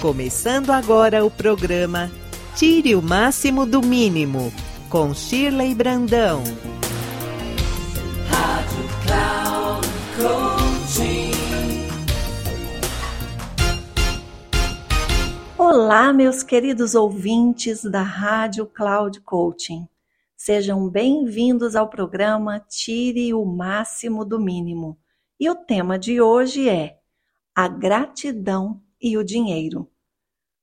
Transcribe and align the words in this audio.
Começando 0.00 0.70
agora 0.70 1.22
o 1.22 1.30
programa 1.30 2.10
Tire 2.56 2.96
o 2.96 3.02
Máximo 3.02 3.66
do 3.66 3.82
Mínimo, 3.82 4.50
com 4.88 5.12
Shirley 5.12 5.74
Brandão. 5.74 6.42
Rádio 8.26 8.88
Cloud 9.04 9.86
Olá, 15.58 16.14
meus 16.14 16.42
queridos 16.42 16.94
ouvintes 16.94 17.84
da 17.84 18.00
Rádio 18.00 18.64
Cloud 18.64 19.20
Coaching. 19.20 19.86
Sejam 20.34 20.88
bem-vindos 20.88 21.76
ao 21.76 21.90
programa 21.90 22.58
Tire 22.58 23.34
o 23.34 23.44
Máximo 23.44 24.24
do 24.24 24.40
Mínimo. 24.40 24.98
E 25.38 25.50
o 25.50 25.54
tema 25.54 25.98
de 25.98 26.22
hoje 26.22 26.70
é 26.70 26.96
a 27.54 27.68
gratidão 27.68 28.80
e 29.00 29.16
o 29.16 29.24
dinheiro. 29.24 29.90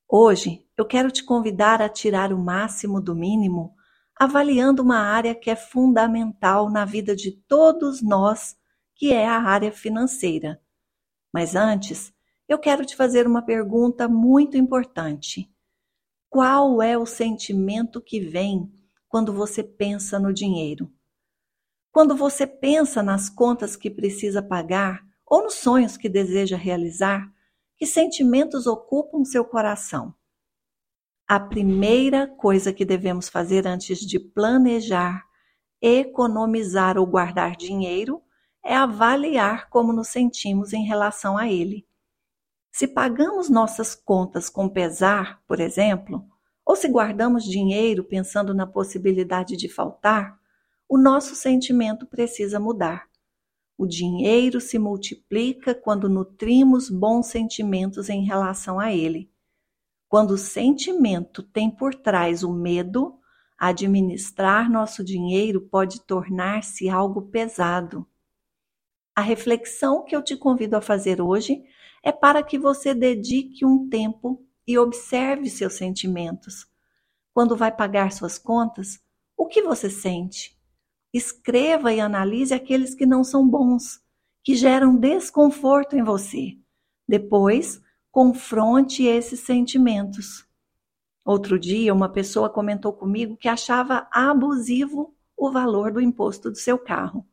Hoje 0.09 0.66
eu 0.77 0.85
quero 0.85 1.11
te 1.11 1.21
convidar 1.21 1.81
a 1.81 1.89
tirar 1.89 2.31
o 2.31 2.38
máximo 2.38 3.02
do 3.02 3.13
mínimo, 3.13 3.75
avaliando 4.16 4.81
uma 4.81 4.99
área 4.99 5.35
que 5.35 5.49
é 5.49 5.55
fundamental 5.55 6.70
na 6.70 6.85
vida 6.85 7.13
de 7.13 7.31
todos 7.31 8.02
nós, 8.02 8.55
que 8.95 9.11
é 9.11 9.27
a 9.27 9.41
área 9.41 9.70
financeira. 9.70 10.61
Mas 11.33 11.57
antes, 11.57 12.13
eu 12.47 12.57
quero 12.57 12.85
te 12.85 12.95
fazer 12.95 13.27
uma 13.27 13.41
pergunta 13.41 14.07
muito 14.07 14.55
importante. 14.55 15.53
Qual 16.30 16.81
é 16.81 16.97
o 16.97 17.05
sentimento 17.05 17.99
que 17.99 18.21
vem 18.21 18.71
quando 19.09 19.33
você 19.33 19.61
pensa 19.61 20.17
no 20.17 20.33
dinheiro? 20.33 20.89
Quando 21.91 22.16
você 22.16 22.47
pensa 22.47 23.03
nas 23.03 23.30
contas 23.30 23.75
que 23.75 23.89
precisa 23.89 24.41
pagar 24.41 25.05
ou 25.25 25.44
nos 25.44 25.55
sonhos 25.55 25.97
que 25.97 26.08
deseja 26.08 26.55
realizar, 26.55 27.30
que 27.78 27.86
sentimentos 27.86 28.66
ocupam 28.66 29.23
seu 29.23 29.45
coração? 29.45 30.14
A 31.28 31.39
primeira 31.39 32.25
coisa 32.25 32.73
que 32.73 32.84
devemos 32.84 33.30
fazer 33.30 33.67
antes 33.67 34.00
de 34.00 34.19
planejar, 34.19 35.23
economizar 35.81 36.97
ou 36.97 37.06
guardar 37.06 37.56
dinheiro 37.56 38.22
é 38.64 38.75
avaliar 38.75 39.69
como 39.69 39.94
nos 39.94 40.08
sentimos 40.08 40.73
em 40.73 40.86
relação 40.86 41.38
a 41.38 41.47
ele. 41.47 41.86
Se 42.72 42.88
pagamos 42.88 43.50
nossas 43.50 43.94
contas 43.94 44.50
com 44.50 44.67
pesar, 44.67 45.41
por 45.47 45.59
exemplo, 45.59 46.25
ou 46.66 46.75
se 46.75 46.88
guardamos 46.88 47.44
dinheiro 47.44 48.03
pensando 48.03 48.53
na 48.53 48.66
possibilidade 48.66 49.56
de 49.56 49.69
faltar, 49.69 50.38
o 50.89 50.97
nosso 50.97 51.36
sentimento 51.36 52.06
precisa 52.08 52.59
mudar. 52.59 53.06
O 53.78 53.86
dinheiro 53.86 54.59
se 54.59 54.80
multiplica 54.80 55.75
quando 55.75 56.09
nutrimos 56.09 56.89
bons 56.89 57.28
sentimentos 57.28 58.09
em 58.09 58.25
relação 58.25 58.80
a 58.80 58.92
ele. 58.92 59.31
Quando 60.09 60.31
o 60.31 60.38
sentimento 60.38 61.44
tem 61.44 61.69
por 61.69 61.94
trás 61.94 62.42
o 62.42 62.52
medo, 62.52 63.19
administrar 63.58 64.69
nosso 64.69 65.03
dinheiro 65.03 65.61
pode 65.61 66.02
tornar-se 66.02 66.89
algo 66.89 67.23
pesado. 67.23 68.08
A 69.16 69.22
reflexão 69.22 70.03
que 70.03 70.16
eu 70.16 70.23
te 70.23 70.36
convido 70.36 70.75
a 70.75 70.81
fazer 70.81 71.22
hoje 71.22 71.64
é 72.02 72.12
para 72.12 72.41
que 72.41 72.58
você 72.58 72.95
dedique 72.95 73.64
um 73.64 73.88
tempo 73.89 74.44
e 74.66 74.78
observe 74.78 75.50
seus 75.50 75.73
sentimentos. 75.73 76.66
Quando 77.34 77.56
vai 77.56 77.72
pagar 77.72 78.12
suas 78.12 78.39
contas, 78.39 79.00
o 79.36 79.45
que 79.45 79.62
você 79.62 79.88
sente? 79.88 80.56
Escreva 81.17 81.91
e 81.91 81.99
analise 81.99 82.53
aqueles 82.53 82.93
que 82.93 83.05
não 83.05 83.23
são 83.23 83.47
bons, 83.47 83.99
que 84.43 84.55
geram 84.55 84.95
desconforto 84.95 85.95
em 85.95 86.03
você. 86.03 86.55
Depois, 87.07 87.81
confronte 88.11 89.03
esses 89.03 89.39
sentimentos. 89.39 90.45
Outro 91.25 91.59
dia, 91.59 91.94
uma 91.94 92.07
pessoa 92.07 92.50
comentou 92.50 92.94
comigo 92.94 93.35
que 93.35 93.47
achava 93.47 94.07
abusivo 94.11 95.13
o 95.35 95.51
valor 95.51 95.91
do 95.91 96.00
imposto 96.00 96.50
do 96.50 96.57
seu 96.57 96.77
carro. 96.77 97.25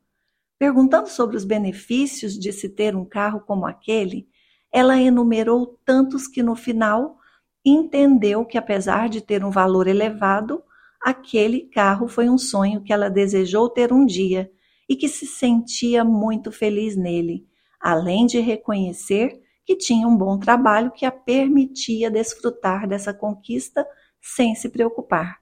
Perguntando 0.58 1.08
sobre 1.08 1.36
os 1.36 1.44
benefícios 1.44 2.38
de 2.38 2.52
se 2.52 2.68
ter 2.68 2.96
um 2.96 3.04
carro 3.04 3.40
como 3.40 3.66
aquele, 3.66 4.28
ela 4.72 5.00
enumerou 5.00 5.78
tantos 5.84 6.26
que 6.26 6.42
no 6.42 6.56
final 6.56 7.18
entendeu 7.64 8.44
que, 8.44 8.58
apesar 8.58 9.08
de 9.08 9.20
ter 9.20 9.44
um 9.44 9.50
valor 9.50 9.86
elevado, 9.86 10.62
aquele 11.04 11.68
carro 11.68 12.08
foi 12.08 12.30
um 12.30 12.38
sonho 12.38 12.82
que 12.82 12.90
ela 12.90 13.10
desejou 13.10 13.68
ter 13.68 13.92
um 13.92 14.06
dia 14.06 14.50
e 14.88 14.96
que 14.96 15.06
se 15.06 15.26
sentia 15.26 16.02
muito 16.02 16.50
feliz 16.50 16.96
nele, 16.96 17.46
além 17.78 18.24
de 18.24 18.40
reconhecer 18.40 19.38
que 19.66 19.76
tinha 19.76 20.08
um 20.08 20.16
bom 20.16 20.38
trabalho 20.38 20.90
que 20.90 21.04
a 21.04 21.12
permitia 21.12 22.10
desfrutar 22.10 22.88
dessa 22.88 23.12
conquista 23.12 23.86
sem 24.18 24.54
se 24.54 24.70
preocupar. 24.70 25.40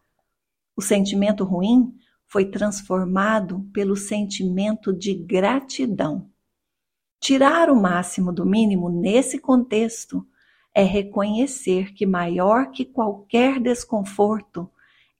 O 0.76 0.82
sentimento 0.82 1.44
ruim 1.44 1.94
foi 2.26 2.46
transformado 2.46 3.64
pelo 3.72 3.94
sentimento 3.94 4.92
de 4.92 5.14
gratidão. 5.14 6.28
Tirar 7.20 7.70
o 7.70 7.80
máximo 7.80 8.32
do 8.32 8.44
mínimo 8.44 8.90
nesse 8.90 9.38
contexto 9.38 10.26
é 10.74 10.82
reconhecer 10.82 11.92
que, 11.94 12.04
maior 12.04 12.72
que 12.72 12.84
qualquer 12.84 13.60
desconforto, 13.60 14.68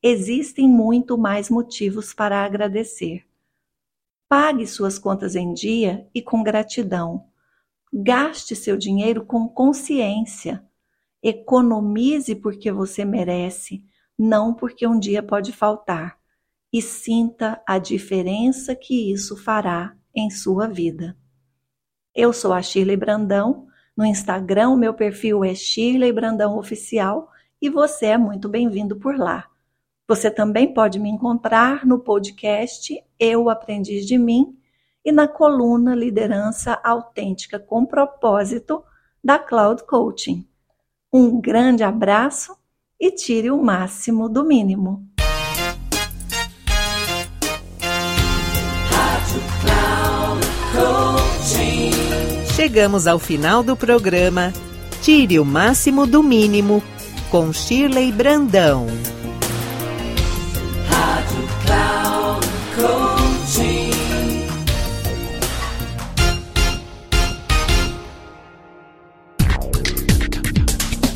existem 0.02 0.68
muito 0.68 1.16
mais 1.16 1.48
motivos 1.48 2.12
para 2.12 2.44
agradecer. 2.44 3.24
Pague 4.28 4.66
suas 4.66 4.98
contas 4.98 5.36
em 5.36 5.54
dia 5.54 6.08
e 6.14 6.20
com 6.20 6.42
gratidão. 6.42 7.26
Gaste 7.92 8.56
seu 8.56 8.76
dinheiro 8.76 9.24
com 9.24 9.46
consciência. 9.46 10.64
Economize 11.22 12.34
porque 12.34 12.72
você 12.72 13.04
merece, 13.04 13.84
não 14.18 14.54
porque 14.54 14.86
um 14.86 14.98
dia 14.98 15.22
pode 15.22 15.52
faltar. 15.52 16.18
E 16.72 16.80
sinta 16.80 17.62
a 17.66 17.78
diferença 17.78 18.74
que 18.74 19.12
isso 19.12 19.36
fará 19.36 19.94
em 20.14 20.30
sua 20.30 20.66
vida. 20.66 21.16
Eu 22.14 22.32
sou 22.32 22.52
a 22.52 22.62
Shirley 22.62 22.96
Brandão. 22.96 23.66
No 23.94 24.06
Instagram, 24.06 24.76
meu 24.76 24.94
perfil 24.94 25.44
é 25.44 25.54
Shirley 25.54 26.10
Brandão 26.10 26.58
Oficial 26.58 27.30
e 27.60 27.68
você 27.68 28.06
é 28.06 28.18
muito 28.18 28.48
bem-vindo 28.48 28.96
por 28.96 29.18
lá. 29.18 29.51
Você 30.12 30.30
também 30.30 30.74
pode 30.74 30.98
me 30.98 31.08
encontrar 31.08 31.86
no 31.86 31.98
podcast 31.98 33.02
Eu 33.18 33.48
Aprendiz 33.48 34.06
de 34.06 34.18
Mim 34.18 34.54
e 35.02 35.10
na 35.10 35.26
coluna 35.26 35.94
Liderança 35.94 36.78
Autêntica 36.84 37.58
com 37.58 37.86
Propósito 37.86 38.84
da 39.24 39.38
Cloud 39.38 39.84
Coaching. 39.84 40.46
Um 41.10 41.40
grande 41.40 41.82
abraço 41.82 42.54
e 43.00 43.10
tire 43.10 43.50
o 43.50 43.56
máximo 43.62 44.28
do 44.28 44.44
mínimo. 44.44 45.08
Chegamos 52.54 53.06
ao 53.06 53.18
final 53.18 53.62
do 53.62 53.74
programa 53.74 54.52
Tire 55.00 55.38
o 55.38 55.44
máximo 55.46 56.06
do 56.06 56.22
mínimo 56.22 56.82
com 57.30 57.50
Shirley 57.50 58.12
Brandão. 58.12 58.88